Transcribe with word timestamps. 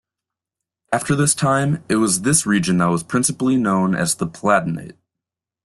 After 0.91 1.15
this 1.15 1.35
time, 1.35 1.83
it 1.87 1.97
was 1.97 2.23
this 2.23 2.43
region 2.47 2.79
that 2.79 2.85
was 2.89 3.03
principally 3.03 3.55
known 3.55 3.93
as 3.93 4.15
the 4.15 4.25
Palatinate. 4.25 4.97